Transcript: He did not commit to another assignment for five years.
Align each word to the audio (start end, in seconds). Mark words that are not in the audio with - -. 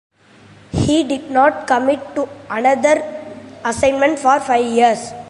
He 0.71 1.03
did 1.03 1.29
not 1.29 1.67
commit 1.67 2.15
to 2.15 2.27
another 2.49 3.03
assignment 3.63 4.17
for 4.17 4.39
five 4.39 4.65
years. 4.65 5.11